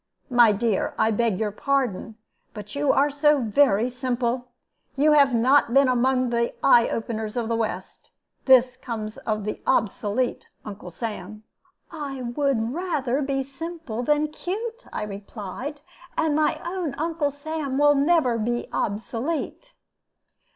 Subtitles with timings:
[0.31, 2.17] My dear, I beg your pardon,
[2.55, 4.47] but you are so very simple!
[4.95, 8.09] You have not been among the eye openers of the west.
[8.45, 11.43] This comes of the obsolete Uncle Sam."
[11.91, 15.81] "I would rather be simple than 'cute!'" I replied;
[16.17, 18.43] "and my own Uncle Sam will be never
[18.73, 19.73] obsolete."